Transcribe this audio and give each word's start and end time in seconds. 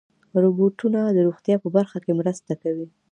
روبوټونه 0.43 0.99
د 1.11 1.17
روغتیا 1.27 1.55
په 1.63 1.69
برخه 1.75 1.97
کې 2.03 2.11
مرسته 2.19 2.51
کوي. 2.63 2.87